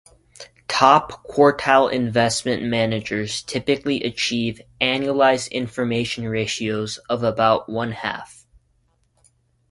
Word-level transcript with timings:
Top-quartile 0.67 1.91
investment 1.93 2.63
managers 2.63 3.43
typically 3.43 4.01
achieve 4.01 4.59
annualized 4.81 5.51
information 5.51 6.27
ratios 6.27 6.97
of 7.07 7.21
about 7.21 7.69
one-half. 7.69 8.47